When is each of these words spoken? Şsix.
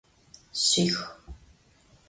Şsix. 0.63 0.95